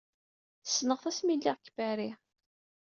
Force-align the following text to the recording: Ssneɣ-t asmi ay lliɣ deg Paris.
Ssneɣ-t 0.65 1.05
asmi 1.09 1.31
ay 1.31 1.37
lliɣ 1.37 1.57
deg 1.59 1.71
Paris. 1.75 2.19